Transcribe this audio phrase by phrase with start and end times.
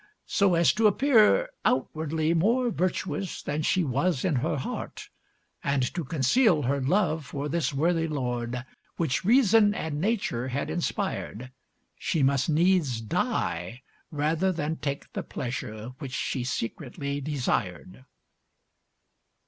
[0.25, 5.09] "So as to appear outwardly more virtuous than she was in her heart,
[5.63, 8.65] and to conceal her love for this worthy lord
[8.97, 11.51] which reason and nature had inspired,
[11.99, 18.03] she must needs die rather than take the pleasure which she secretly desired."